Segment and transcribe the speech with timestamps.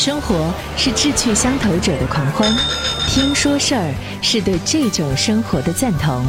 [0.00, 2.50] 生活是志趣相投者的狂欢，
[3.06, 6.24] 听说事儿是对这种生活的赞同。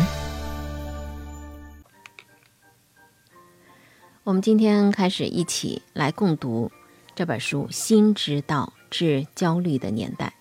[4.25, 6.69] 我们今天开始一起来共读
[7.15, 10.33] 这本书《心之道治焦虑的年代》。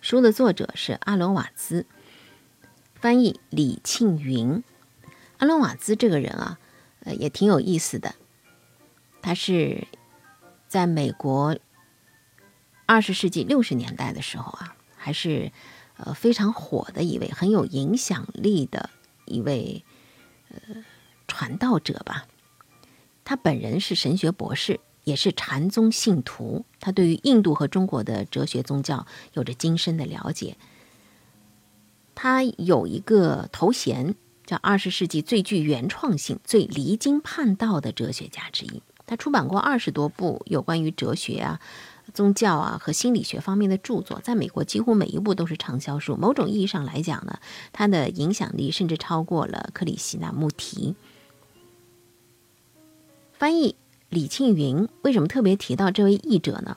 [0.00, 1.84] 书的作者是阿伦瓦兹，
[2.94, 4.64] 翻译李庆云。
[5.36, 6.58] 阿伦瓦兹这个人啊，
[7.04, 8.14] 呃，也挺有意思的。
[9.20, 9.86] 他是
[10.66, 11.54] 在美国
[12.88, 15.52] 二十世纪六十年代的时候啊，还是
[15.98, 18.88] 呃非常火的一位很有影响力的
[19.26, 19.84] 一位
[20.50, 20.82] 呃
[21.26, 22.26] 传道者吧。
[23.26, 26.64] 他本人是神学博士，也是禅宗信徒。
[26.80, 30.56] 他对于印度和中国的哲学宗教有着精深的了解。
[32.14, 34.14] 他有一个头衔
[34.46, 38.82] 叫“二十世纪最具原创性、最离经叛道的哲学家之一”。
[39.04, 41.60] 他出版过二十多部有关于哲学啊、
[42.14, 46.16] 宗教啊和心理学方面的著作，在美国几乎每一部都是畅销书。
[46.16, 47.38] 某种意义上来讲呢，
[47.72, 50.94] 他的影响力甚至超过了克里希那穆提。
[53.34, 53.76] 翻译
[54.08, 56.76] 李庆云为什么特别提到这位译者呢？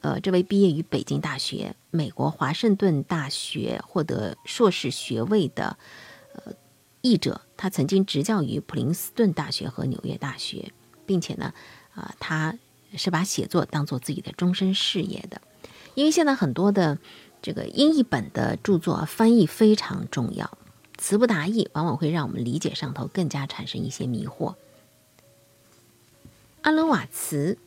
[0.00, 5.76] 呃，这位毕业于北京大学、美国华盛顿大学获得硕士学位的
[6.34, 6.52] 呃
[7.00, 10.72] 译者，他曾经执教于普林斯顿大学和纽约大学，
[11.04, 11.52] 并且呢，
[11.94, 12.56] 啊，他
[12.96, 15.40] 是把写作当做自己的终身事业的。
[15.94, 16.98] 因为现在很多的
[17.42, 20.56] 这个英译本的著作翻译非常重要，
[20.96, 24.54] 词不达意，往往会让我们理解上头更加产生一些迷惑。
[26.62, 27.58] 阿伦瓦茨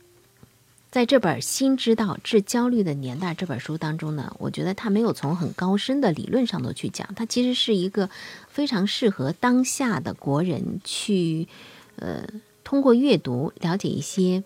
[0.90, 8.10] 在这本《心知道治焦虑的年代》这本书当中呢，我觉得他没有从很高深的理论上头去讲，他其实是一个
[8.48, 11.48] 非常适合当下的国人去，
[11.96, 12.26] 呃，
[12.62, 14.44] 通过阅读了解一些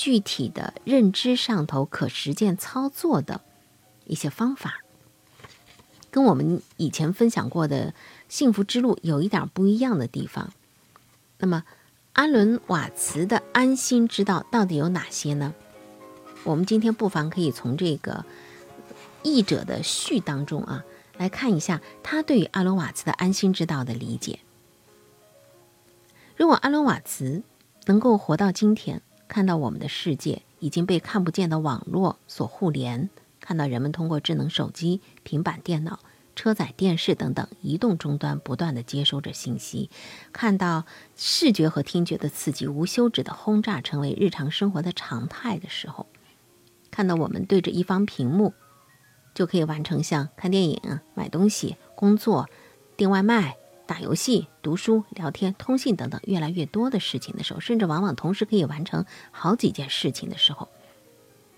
[0.00, 3.42] 具体的认知上头可实践操作的
[4.06, 4.80] 一些方法，
[6.10, 7.92] 跟我们以前分享过的
[8.26, 10.50] 幸福之路有一点不一样的地方。
[11.36, 11.64] 那么。
[12.14, 15.54] 阿伦瓦茨的安心之道到底有哪些呢？
[16.42, 18.24] 我们今天不妨可以从这个
[19.22, 20.84] 译者的序当中啊，
[21.16, 24.40] 来看一下他对于阿伦瓦茨的安心之道的理解。
[26.36, 27.44] 如果阿伦瓦茨
[27.86, 33.08] 能够活到今天，看到我们的世界已经被看不见的网络所互联，
[33.40, 36.00] 看到人们通过智能手机、平板电脑。
[36.36, 39.90] 车载电视等等移动终端不断的接收着信息，
[40.32, 46.06] 看到视觉和听觉的刺激无休止的轰炸成为日常生活的常态的时候，
[46.90, 48.54] 看到我们对着一方屏幕
[49.34, 52.48] 就可以完成像看电影、买东西、工作、
[52.96, 53.56] 订外卖、
[53.90, 60.68] 打游戏、读书、聊天、通信等等越来越多的事情的时候，甚至往往同时可以完成好几件事情的时候，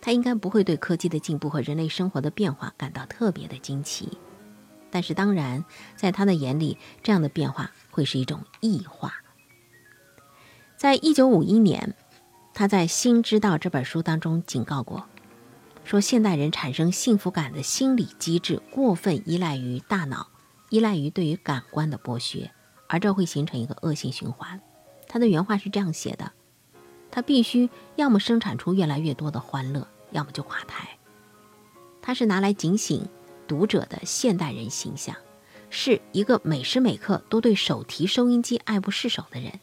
[0.01, 4.17] 他应该不会对科技的进步和人类生活的变化感到特别的惊奇。
[4.91, 5.63] 但是，当然，
[5.95, 9.13] 在他的眼里，这样的变化会是一种异化。
[10.79, 11.95] 在一九五一年，
[12.55, 15.07] 他在《心知道》这本书当中警告过，
[15.85, 20.29] 说现代人产生幸福感的心理机制过分依赖于大脑，
[20.73, 22.51] 依赖于对于感官的剥削，
[22.89, 24.59] 而这会形成一个恶性循环。
[25.07, 26.33] 他的原话是这样写的：
[27.11, 30.89] 他必须要么生产出越来越多的欢乐，要么就垮台。
[32.01, 33.07] 他是拿来警醒。
[33.49, 35.15] 读者的现代人形象，
[35.69, 39.61] 是一个每时每刻都对手提收音机爱不释手的人，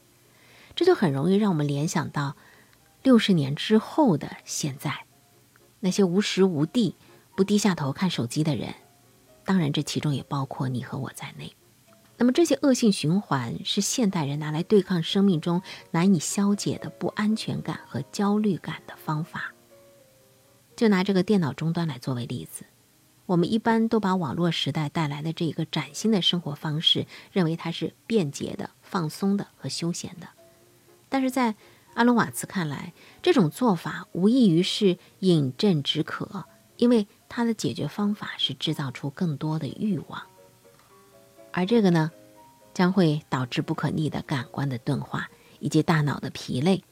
[0.75, 2.35] 这就很容易让我们联想到
[3.01, 5.05] 六十年之后的现在，
[5.79, 6.95] 那些无时无地
[7.35, 8.75] 不低下头看手机的人，
[9.49, 11.51] 当然这其中也包括你和我在内。
[12.17, 19.51] 那么这些恶性循环是现代人拿来对抗生命中难以消解的不安全感和焦虑感的方法。
[20.75, 22.63] 就拿这个电脑终端来作为例子。
[23.25, 30.27] 我们一般都把网络时代带来的这一个崭新的生活方式，认为它是便捷的、放松的和休闲的。
[31.09, 31.55] 但是在
[31.95, 32.93] 阿隆瓦茨看来，
[33.23, 36.45] 这种做法无异于是饮鸩止渴，
[36.77, 40.23] 因为它的解决方法是制造出更多的欲望，
[41.53, 42.11] 而这个呢，
[42.73, 45.29] 将会导致不可逆的感官的钝化
[45.59, 46.83] 以及大脑的疲累。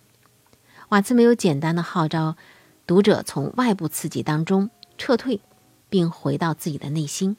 [0.89, 2.37] 瓦茨没有简单的号召
[2.85, 5.41] 读者从外部刺激当中撤退。
[5.89, 7.37] 并回到自己的内心。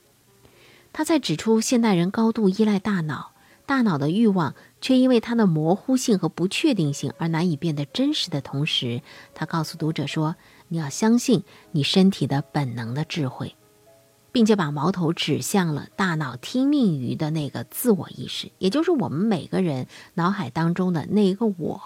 [0.91, 3.33] 他在指出现代人高度依赖大脑，
[3.67, 9.03] 大脑的欲望却因为它的模糊性和不确定性而难以变得真实的同时，
[9.35, 10.37] 他告诉读者说
[10.69, 11.43] ：“你要相信
[11.73, 13.57] 你身体的本能的智慧，
[14.33, 21.81] 并且把矛头指向了大脑听命于的那个自我意识，也就是我们每个人脑海当中的那一个我。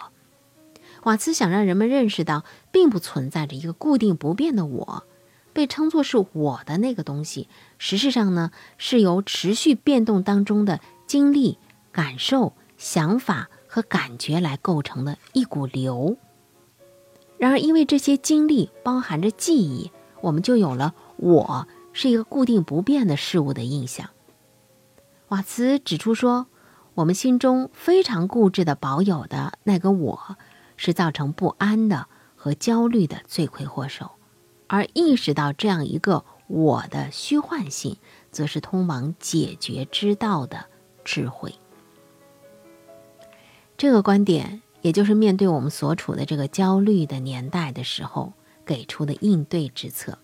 [1.04, 5.04] 瓦茨想让人们认识到，并不存在着一个固定不变的我，
[5.52, 7.48] 被称作是我的那个东西，
[7.78, 11.58] 实质上呢，是由持续变动当中的经历、
[11.90, 16.16] 感受、想法和感觉来构成的一股流。
[17.42, 19.90] 然而，因为这些经历包含着记忆，
[20.20, 24.10] 我们就有了我是一个固定不变的事物的印象。
[25.26, 26.46] 瓦茨指出说，
[26.94, 30.36] 我们心中非常固执的保有的那个我。
[30.76, 34.12] 是造成不安的和焦虑的罪魁祸首，
[34.66, 37.98] 而意识到这样一个我的虚幻性，
[38.32, 40.66] 则是通往解决之道的
[41.04, 41.54] 智慧。
[43.76, 48.34] 这个观点，也就是面对我们所处的这个焦虑的年代的时候
[48.66, 50.18] 给出的应对之策。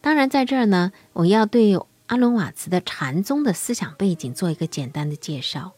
[0.00, 1.74] 当然，在这儿呢，我要对
[2.08, 5.72] 阿伦瓦茨的禅宗的思想背景做一个简单的介绍。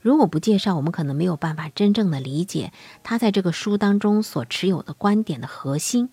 [0.00, 2.72] 如果不介绍，我们可能没有办法真正的理解
[3.04, 6.10] 他在这个书当中所持有的观点的核心。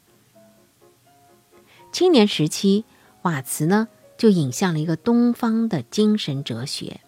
[1.91, 2.85] 青年时期，
[3.21, 3.87] 瓦茨呢
[4.17, 7.01] 就引向了一个东方的精神哲学。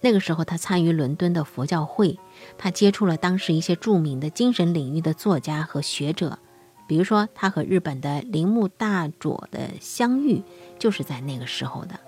[0.00, 2.18] 那个时候，他参与伦敦的佛教会，
[2.56, 6.38] 他接触了当时一些著名的精神领域的作家和学者，
[6.86, 10.42] 比如说他和日本的铃木大佐的相遇，
[10.78, 11.98] 就是在那个时候的。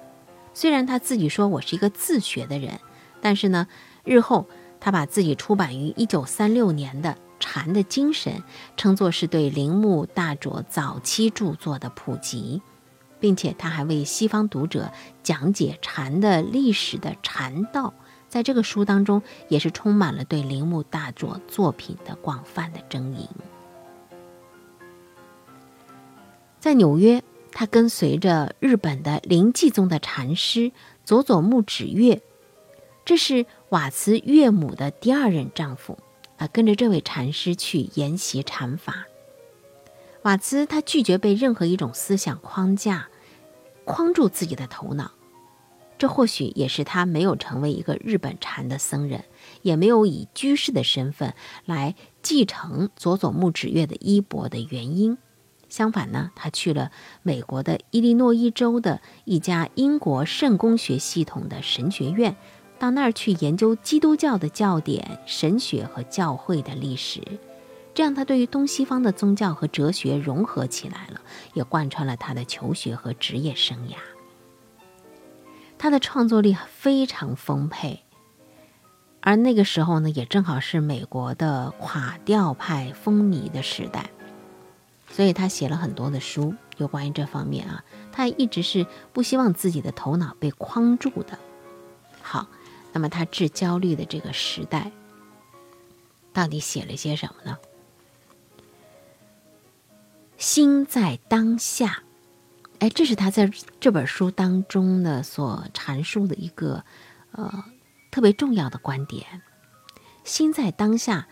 [0.54, 2.78] 虽然他自己说我是一个自学的人，
[3.20, 3.66] 但是呢。
[4.02, 4.46] 日后，
[4.80, 8.32] 他把自己出版于一九三六年的《禅的精神》
[8.78, 12.62] 称作是对铃木大佐早期著作的普及，
[13.20, 14.90] 并且他还为西方读者
[15.22, 17.92] 讲解禅的历史的《禅道》
[18.30, 23.28] 在这个书当中也是充满了对铃木大作作品的广泛的争议。
[26.60, 27.22] 在纽约，
[27.52, 30.72] 他跟随着日本的灵济宗的禅师
[31.04, 32.22] 佐佐木指月。
[33.04, 35.98] 这是瓦茨岳母的第二任丈夫，
[36.36, 39.06] 啊，跟着这位禅师去研习禅法。
[40.22, 43.08] 瓦茨他拒绝被任何一种思想框架
[43.84, 45.10] 框住自己的头脑，
[46.00, 49.24] 这或许也是他没有成为一个日本禅的僧人，
[49.60, 51.34] 也没有以居士的身份
[51.66, 55.18] 来继承佐佐木指月的衣钵的原因。
[55.68, 56.90] 相反呢，他去了
[57.22, 62.34] 美国的伊利诺伊州的一家英国圣公学系统的神学院。
[62.78, 67.20] 到那儿去研究基督教的教典、神学和教会的历史，
[67.92, 71.20] 这样他对于东西方的宗教和哲学融合起来了，
[71.52, 73.96] 也贯穿了他的求学和职业生涯。
[75.82, 78.04] 他的创作力非常丰沛，
[79.22, 84.10] 而那个时候呢，也正好是美国的垮掉派风靡的时代，
[85.08, 87.82] 所以他写了很多的书有关于这方面啊。
[88.12, 91.38] 他一直是不希望自己的头脑被框住的。
[92.20, 92.46] 好。
[92.92, 94.90] 那么他治焦虑的这个时代，
[96.32, 97.56] 到底写了些什么呢？
[100.36, 102.02] 心在当下，
[102.80, 106.84] 哎，这是他在这本书当中呢所阐述的一个
[107.32, 107.64] 呃
[108.10, 109.24] 特别重要的观点。
[110.24, 111.28] 心在当下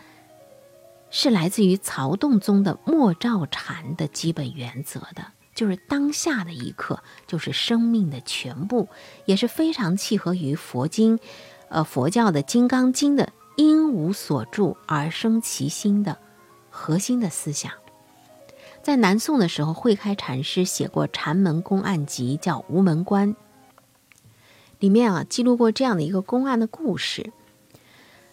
[1.11, 5.25] 是来自于曹洞宗的莫照禅的基本原则的。
[5.55, 8.87] 就是当下的一刻，就是生命的全部，
[9.25, 11.19] 也是非常契合于佛经，
[11.67, 16.17] 呃，佛教的《金刚经》的“因无所住而生其心”的
[16.69, 17.73] 核心的思想。
[18.89, 23.35] 在南宋的时候，慧开禅师写过《禅门公案集》，叫《无门关》，
[24.79, 27.31] 里面啊记录过这样的一个公案的故事。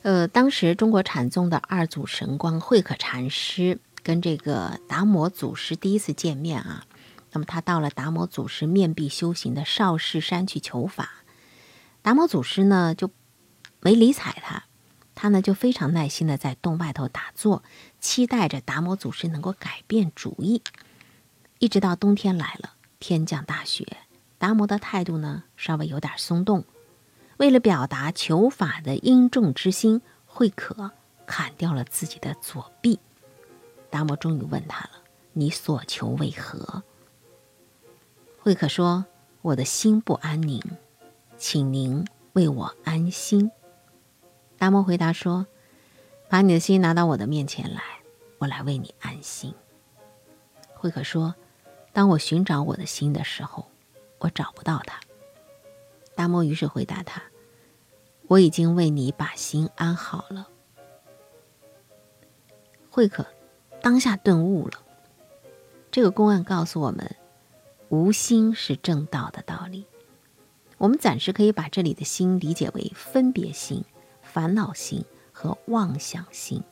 [0.00, 6.86] 呃，当时中国禅宗的二祖神光慧可禅师跟这个达摩祖师第一次见面啊。
[7.32, 11.10] 那么他到了达摩祖师面壁修行的少室山去求法，
[12.00, 13.10] 达摩祖师呢就
[13.82, 14.64] 没理睬他，
[15.16, 17.64] 他呢就非常耐心的在洞外头打坐，
[17.98, 20.62] 期待着达摩祖师能够改变主意。
[21.58, 23.96] 一直到冬天来了，天降大雪，
[24.36, 26.64] 达摩的态度呢稍微有点松动。
[27.38, 30.92] 为了表达求法的殷重之心，慧可
[31.26, 32.98] 砍掉了自己的左臂。
[33.88, 34.90] 达摩终于问他了
[35.32, 36.82] ：“你所求为何？”
[38.38, 39.06] 慧可说
[39.40, 40.62] ：“我的心不安宁，
[41.38, 43.50] 请您为我安心。”
[44.58, 45.46] 达摩回答说
[46.28, 47.82] ：“把你的心拿到我的面前来，
[48.38, 49.54] 我来为你安心。”
[50.74, 51.34] 慧可说
[51.92, 53.66] ：“当我寻找我的心的时候，
[54.18, 55.00] 我找不到它。”
[56.14, 57.22] 达摩于是回答他
[58.28, 60.48] ：“我已经为你把心安好了。”
[62.90, 63.26] 慧可
[63.82, 64.82] 当下顿悟了。
[65.90, 67.16] 这个公案告诉我们。
[67.88, 69.86] 无心是正道的道理。
[70.76, 73.84] 我们暂时可以把这里的心理解为分别心、
[74.36, 75.02] 烦恼心
[75.32, 76.62] 和妄想心。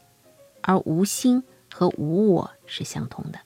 [0.61, 1.43] 而无心
[1.73, 3.39] 和无我是相同的。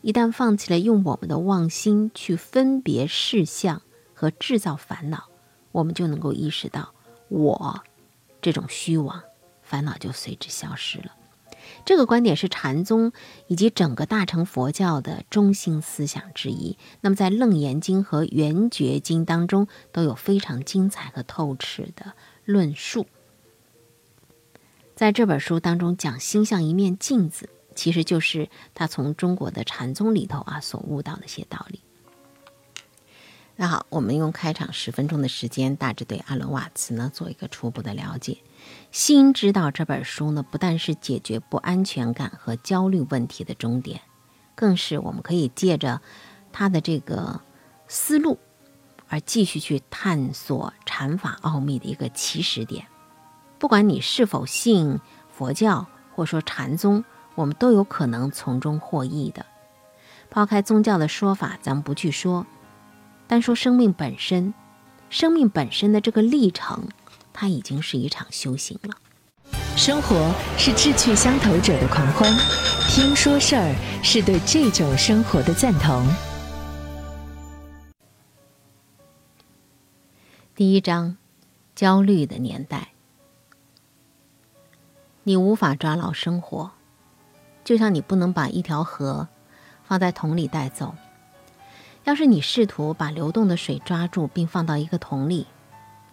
[0.00, 3.82] 一旦放弃了用我们的妄心去分别事项
[4.14, 5.28] 和制造烦恼，
[5.70, 6.94] 我们就能够意识到
[7.28, 7.82] 我
[8.40, 9.22] 这种虚妄，
[9.60, 11.14] 烦恼就随之消失了。
[11.84, 13.12] 这个观点是禅宗
[13.48, 16.78] 以及整个大乘佛教的中心思想之一。
[17.02, 22.14] 那么，在《楞严经》和《圆觉经》当中都有非常精彩和透彻的
[22.46, 23.06] 论述。
[24.94, 31.80] 在这本书当中讲心像一面镜子，其实就是他从中国的禅宗里头啊所悟到的一些道理。
[33.56, 38.38] 那好，我们用开场十分钟的时间，大致对阿伦瓦茨呢做一个初步的了解。
[38.90, 44.00] 心知道这本书呢，不但是解决不安全感和焦虑问题的终点，
[44.54, 46.00] 更是我们可以借着
[46.52, 47.40] 他的这个
[47.88, 48.38] 思路，
[49.08, 52.86] 而继续去探索禅法奥秘的一个起始点。
[53.62, 54.98] 不管你是否信
[55.30, 57.04] 佛教，或说禅宗，
[57.36, 59.46] 我们都有可能从中获益的。
[60.30, 62.44] 抛开宗教的说法，咱们不去说，
[63.28, 64.52] 单说生命本身，
[65.10, 66.88] 生命本身的这个历程。
[67.32, 68.96] 它已经是一场修行了。
[69.76, 72.28] 生活是志趣相投者的狂欢，
[72.88, 76.04] 听说事儿是对这种生活的赞同。
[80.56, 81.16] 第一章，
[81.76, 82.91] 焦虑的年代。
[85.24, 86.72] 你无法抓牢生活，
[87.64, 89.28] 就像你不能把一条河
[89.84, 90.94] 放在桶里带走。
[92.04, 95.46] 要是你试图把流动的水抓住并放到一个桶里，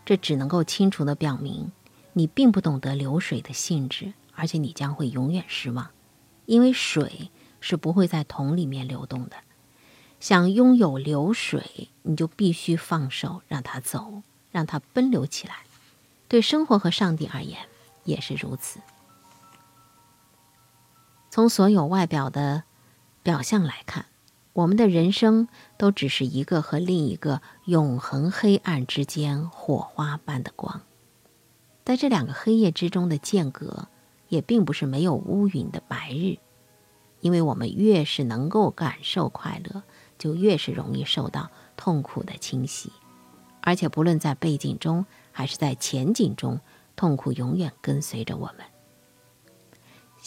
[0.05, 1.71] 这只能够清楚地表明，
[2.13, 5.89] 你并不懂得流水的性质，而且你将会永远失望，
[6.45, 9.37] 因为水是不会在桶里面流动的。
[10.19, 15.55] 想拥有流水，你就必须放手，让它走，让它奔流起来。
[16.27, 17.57] 对生活和上帝而言
[18.03, 18.79] 也是如此。
[21.29, 22.63] 从所有外表的
[23.23, 24.05] 表象来看。
[24.53, 30.81] 我们的人生都只是一个和另一个永恒黑暗之间火花般的光，
[31.85, 33.87] 在这两个黑夜之中的间隔，
[34.27, 36.39] 也并不是没有乌云的白日，
[37.21, 39.83] 因为我们越是能够感受快乐，
[40.17, 42.91] 就越是容易受到痛苦的侵袭，
[43.61, 46.59] 而且不论在背景中还是在前景中，
[46.97, 48.65] 痛苦永远跟随着我们。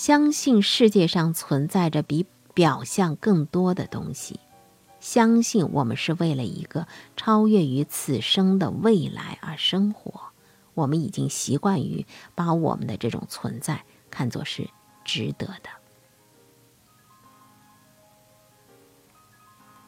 [0.02, 2.26] 相信世界上存在着比。
[2.54, 4.38] 表象更多的东西，
[5.00, 10.20] 相信我们是为了一个超越于此生的未来而生活。
[10.74, 12.04] 我们已经习惯于
[12.34, 14.68] 把我们的这种存在看作是
[15.02, 15.70] 值得的。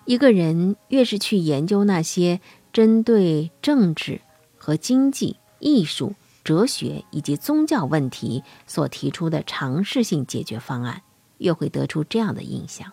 [0.06, 2.40] 一个人越是去研究那些
[2.72, 4.22] 针对政治
[4.56, 6.14] 和经济、艺术、
[6.44, 11.02] 哲学以及宗教问题所提出的尝试性解决方案。
[11.38, 12.92] 越会得出这样的印象：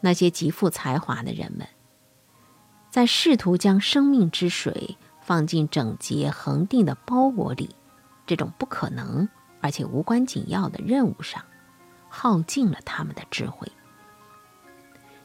[0.00, 1.66] 那些极富才华的人们，
[2.90, 7.74] 在试图将生命之水放进整洁恒定的包裹里
[8.26, 9.26] 这种不可能
[9.62, 11.42] 而且无关紧要的任务上，
[12.10, 13.66] 耗尽了他们的智慧。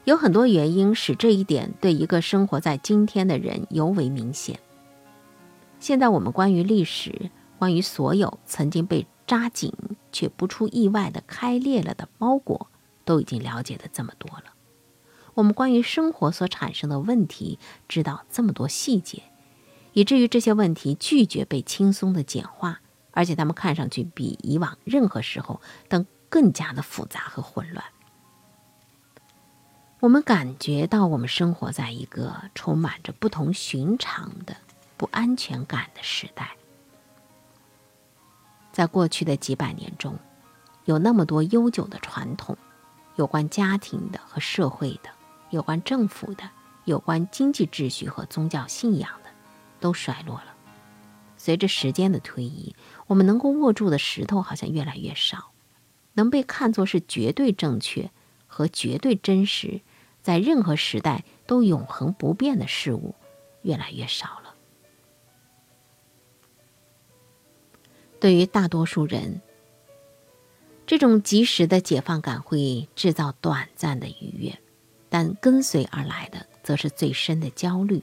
[0.05, 4.59] 有很多原因使这一点对一个生活在今天的人尤为明显。
[5.79, 9.07] 现在我们关于历史，关于所有曾经被。
[9.27, 9.73] 扎紧
[10.11, 12.67] 却不出意外的开裂了的包裹，
[13.05, 14.53] 都已经了解的这么多了。
[15.33, 19.23] 我们关于生活所产生的问题，知道这么多细节，
[19.93, 27.83] 以至于这些问题拒绝被轻松的简化，而且他们看上去比以往任何时候都更加的复杂和混乱。
[30.01, 34.55] 我们感觉到我们生活在一个充满着不同寻常的
[34.97, 36.55] 不安全感的时代。
[38.71, 40.17] 在过去的几百年中，
[40.85, 42.57] 有那么多悠久的传统，
[43.15, 45.09] 有关家庭的和社会的，
[45.49, 46.49] 有关政府的，
[46.83, 49.29] 有关经济秩序和宗教信仰的，
[49.79, 50.53] 都衰落了。
[51.37, 52.75] 随着时间的推移，
[53.07, 55.51] 我们能够握住的石头好像越来越少，
[56.13, 58.11] 能被看作是绝对正确
[58.47, 59.81] 和绝对真实，
[60.21, 63.15] 在任何时代都永恒不变的事物，
[63.61, 64.44] 越来越少了。
[68.25, 69.39] 对于大多数人，
[70.87, 74.59] 这种及时的解放感会制造短暂的愉悦，
[75.09, 78.01] 但跟随而来的则是最深的焦虑。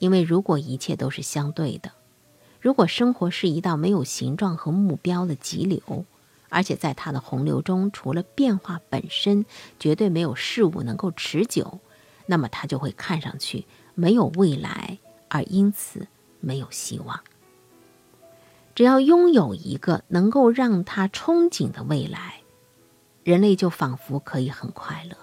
[0.00, 1.90] 因为如果一切都是相对的，
[2.60, 6.04] 如果生活是一道没有形状和目标的急流，
[6.50, 9.46] 而且在它的洪流中，除了变化本身，
[9.80, 11.80] 绝对没有事物能够持久，
[12.26, 13.64] 那么它就会看上去
[13.94, 16.06] 没有未来，而因此
[16.40, 17.18] 没有希望。
[18.78, 22.42] 只要拥有一个能够让他憧憬的未来，
[23.24, 25.16] 人类就仿佛可以很快乐。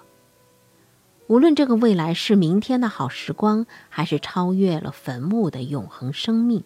[1.27, 6.65] 无论这个未来是明天的好时光，还是超越了坟墓的永恒生命，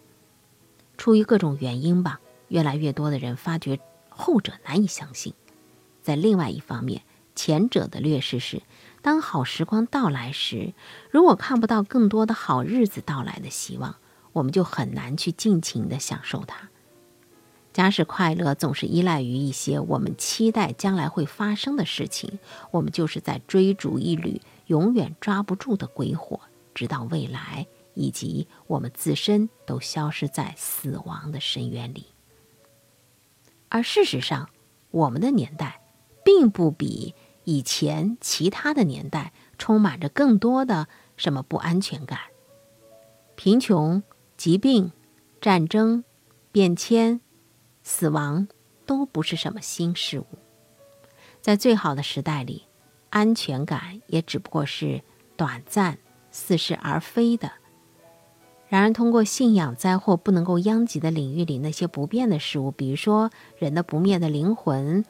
[0.98, 3.79] 出于各种原因吧，越来越多的人发觉
[4.10, 5.36] 后者难以相信。
[6.01, 7.03] 在另外一方面，
[7.36, 8.63] 前者的劣势是，
[9.03, 10.74] 当好时光到来时，
[11.12, 13.98] 如果看不到更多的好日子到来的希望，
[14.34, 16.69] 我们就很难去尽情的享受它。
[17.72, 22.40] 假使快乐总是依赖于一些我们期待将来会发生的事情，
[22.72, 26.42] 我们就是在追逐一缕永远抓不住的鬼火，
[26.74, 32.08] 直到未来以及我们自身都消失在死亡的深渊里。
[33.70, 34.50] 而事实上，
[34.90, 35.82] 我们的年代
[36.26, 42.20] 并不比以前其他的年代充满着更多的什么不安全感、
[43.36, 44.02] 贫穷、
[44.36, 44.92] 疾病、
[45.40, 46.04] 战争、
[46.52, 47.22] 变迁。
[47.91, 48.48] 死亡
[48.86, 50.25] 都不是什么新事物，
[51.41, 52.65] 在最好的时代里，
[53.10, 55.01] 安全感也只不过是
[55.36, 55.98] 短暂、
[56.29, 57.51] 似是而非的。
[58.67, 65.03] 然而，通过信仰灾祸不能够殃及的领域里那些不变的事物，比如说人的不灭的灵魂，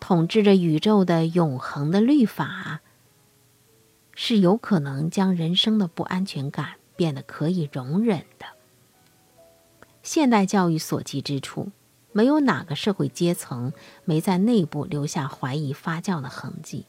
[0.00, 2.80] 统治着宇宙的永恒的律法，
[4.14, 8.46] 是有可能将人生的不安全感变得可以容忍的。
[10.02, 11.70] 现代教育所及之处。
[12.14, 13.72] 没有哪个社会阶层
[14.04, 16.86] 没在内部留下怀疑发酵的痕迹。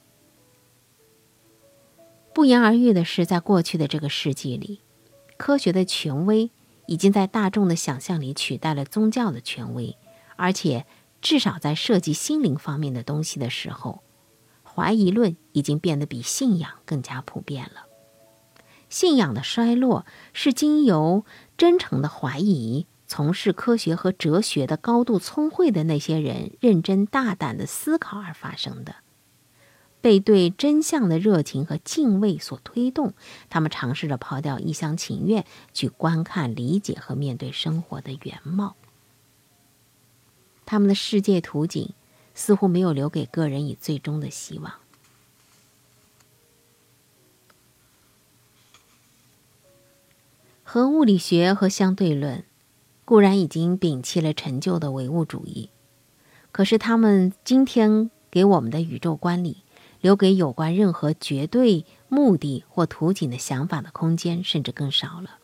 [2.32, 4.82] 不言而喻的是，在过去的这个世纪里，
[5.36, 6.52] 科学的权威
[6.86, 9.98] 已经在大众的想象里取代了宗教的权威，
[10.36, 10.86] 而且
[11.22, 14.04] 至少在涉及心灵方面的东西的时候，
[14.64, 17.88] 怀疑论已经变得比信仰更加普遍了。
[18.90, 21.26] 信仰的衰落是经由
[21.58, 22.86] 真诚的怀疑。
[23.08, 28.96] 从事科学和哲学的高度聪慧的那些人，认真大胆的思考而发生的，
[30.02, 33.14] 被对真相的热情和敬畏所推动，
[33.50, 38.76] 他们尝试着抛掉一厢情愿，去观看、理解和面对生活的原貌。
[40.66, 41.94] 他们的世界图景
[42.34, 44.74] 似乎没有留给个人以最终的希望。
[50.64, 52.44] 和物理学和相对论。
[53.06, 55.70] 固然已经摒弃了陈旧的唯物主义，
[56.52, 59.64] 可是他们今天给我们的宇宙观里，
[60.02, 65.38] 留给有关任何绝对目的或图景的想法的空间，甚至更少了。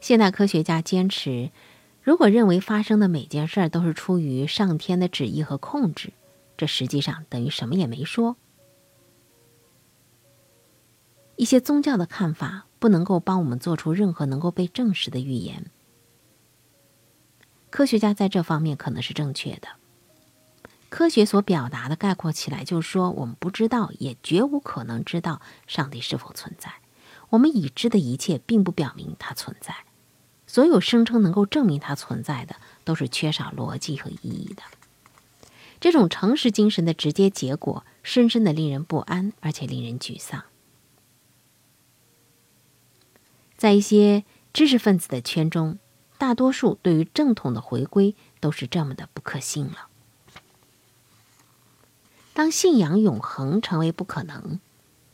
[0.00, 1.50] 现代科学家坚持，
[2.02, 6.12] 如果认为发生的每件事都是出于上天的旨意和控制，
[6.58, 8.36] 这实际上等于什么也没说。
[11.36, 12.65] 一些宗教的看法。
[12.78, 15.70] 不能够帮我们做出任何能够被证实的预言。
[17.70, 19.68] 科学家在这方面可能是正确的。
[20.88, 26.72] 科学所表达的概括起来就是说，我们不知道，也绝无可能知道上帝是否存在。
[27.30, 29.74] 我们已知的一切并不表明它存在。
[30.46, 34.62] 所有声称能够证明它存在的，都是缺少逻辑和意义的。
[35.80, 40.44] 这种诚实精神的直接结果，深深的令人不安，而且令人沮丧。
[43.56, 45.78] 在一些知识分子的圈中，
[46.18, 49.88] 大多数对于正统的回归都是这么的不可信了。
[52.32, 54.60] 当信仰永恒成为不可能，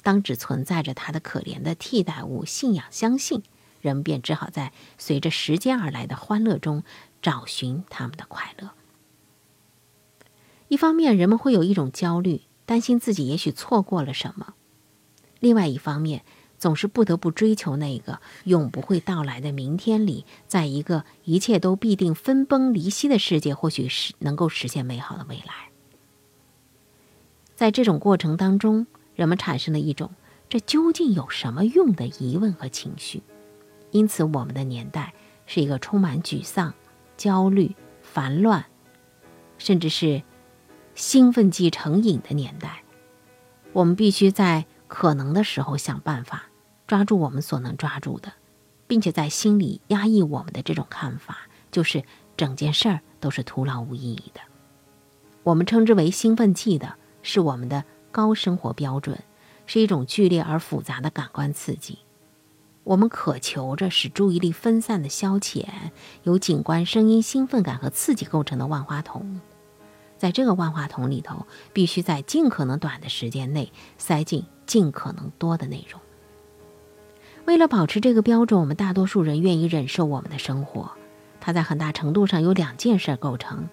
[0.03, 3.45] 当只存在着它的可怜的替代物——信仰相信，
[3.81, 6.83] 人们便只好在随着时间而来的欢乐中
[7.21, 8.73] 找寻他们的快乐。
[10.67, 14.55] 一方面，人们会有一种焦虑，担心自己也许错过了什么；
[15.39, 16.25] 另外一方面，
[16.63, 25.73] 总是不得不追求那个永不会到来的明天里，在一个一切都必定分崩离析的世界，或许是能够实现美好的未来。
[27.57, 30.13] 在这种过程当中，人们产生了一种
[30.49, 33.25] “这究竟有什么用”的疑问和情绪。
[33.91, 35.15] 因此，我们的年代
[35.47, 36.73] 是一个充满沮丧、
[37.17, 38.65] 焦虑、烦乱，
[39.59, 40.23] 甚至是
[40.95, 42.85] 兴奋剂成瘾的年代。
[43.73, 46.51] 我们必须在可能的时候想办法。
[46.93, 48.35] 抓住我们所能抓住的，
[48.87, 52.05] 并且在心里压抑我们的这种看法，就是
[52.37, 54.43] 整件事儿都是徒劳无意义的。
[55.43, 59.19] 我们称之为兴奋剂的，是我们的高生活标准，
[59.65, 62.01] 是一种剧烈而复杂的感官刺激。
[62.85, 65.65] 我们渴求着使注意力分散的消遣，
[66.25, 69.41] 由景观、声音、兴奋感和刺激构成的万花筒。
[70.19, 75.99] 在这个万花筒里头，必须在尽可能短的时间内塞进尽可能多的内容。
[77.45, 80.93] 为了保持这个标准，我们大多数人愿意忍受我们的生活。
[81.41, 83.69] 它在很大程度上由两件事构成：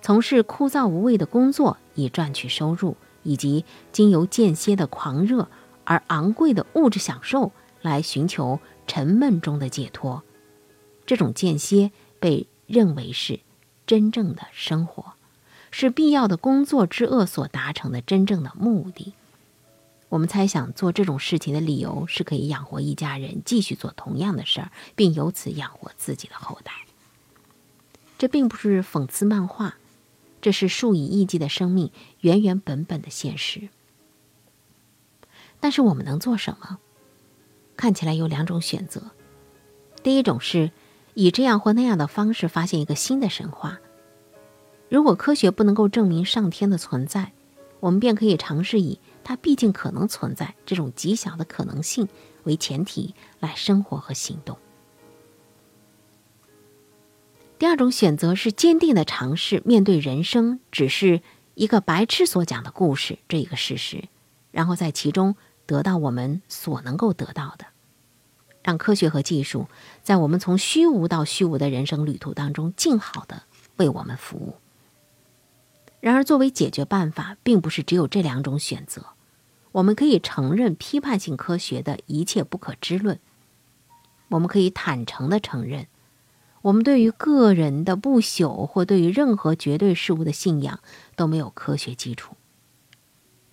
[0.00, 5.48] 从事枯燥无味的工作以赚取收入，以及经由间歇的狂热
[5.84, 7.52] 而昂贵的物质享受
[7.82, 10.22] 来寻求沉闷中的解脱。
[11.04, 13.40] 这种间歇被认为是
[13.86, 15.12] 真正的生活，
[15.70, 19.12] 是必要的工作之恶所达成的真正的目的。
[20.10, 26.72] 我们猜想做这种事情的理由是可以养活一家人，继续做同样的事儿，并由此养活自己的后代。
[28.18, 29.76] 这并不是讽刺漫画，
[30.42, 33.68] 这是数以亿计的生命原原本本的现实。
[35.60, 36.80] 但是我们能做什么？
[37.76, 39.12] 看起来有两种选择。
[40.02, 40.72] 第一种是
[41.14, 43.78] 以这样或那样的方式发现一个新的神话。
[44.88, 47.32] 如果科学不能够证明上天的存在，
[47.78, 48.98] 我们便可以尝试以。
[49.30, 52.08] 它毕竟可能存在这种极小的可能性
[52.42, 54.58] 为前提来生活和行动。
[57.56, 61.22] 第二种选择是坚定的尝试面对人生只是
[61.54, 64.08] 一个白痴所讲的故事这一个事实，
[64.50, 67.66] 然后在其中得到我们所能够得到的，
[68.64, 69.68] 让科学和技术
[70.02, 73.44] 在我们从虚无到虚无的人生旅途当中尽好的
[73.76, 74.56] 为我们服务。
[76.00, 79.06] 然而，作为解决办法，并不是只有这两种选择。
[79.72, 83.18] 我们可以承认批判性科学的一切不可知论，
[84.28, 85.86] 我们可以坦诚的承认，
[86.62, 90.80] 我们对于个人的不朽或对于任何绝对事物的信仰
[91.16, 92.36] 都没有科学基础。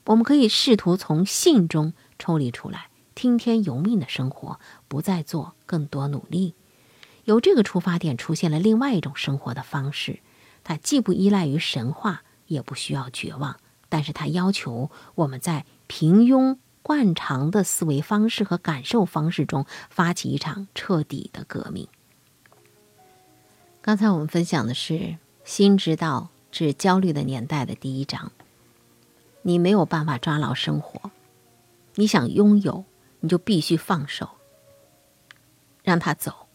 [0.06, 6.56] 我们可以试图从信中抽离出来，听天由命的生活，不再做更多努力。
[7.26, 10.20] 由这个出发点，出现了另外一种生活的方式，
[10.64, 12.24] 它既不依赖于神话。
[12.48, 21.88] 也不需要绝望，但是它要求我们在平庸惯常的思维方式和感受方式中发起一场彻底的革命。
[23.82, 24.94] 刚才我们分享的是
[25.44, 28.32] 《心之道致焦虑的年代》的第一章。
[29.42, 31.12] 你没有办法抓牢生活，
[31.96, 32.84] 你想拥有，
[33.22, 34.32] 你就必须放手，
[35.84, 36.48] 让它走，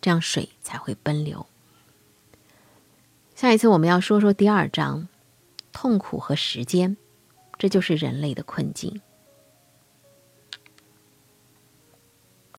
[0.00, 1.46] 这样水才会奔流。
[3.34, 5.08] 下一次我们要说说第二章。
[5.70, 6.96] 痛苦和时间，
[7.58, 9.00] 这就是人类的困境。